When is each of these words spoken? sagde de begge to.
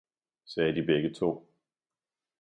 sagde 0.45 0.75
de 0.75 0.85
begge 0.85 1.13
to. 1.13 1.47